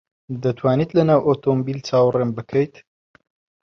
دەتوانیت 0.43 0.91
لەناو 0.97 1.25
ئۆتۆمۆبیل 1.27 1.79
چاوەڕێم 1.87 2.31
بکەیت؟ 2.37 2.73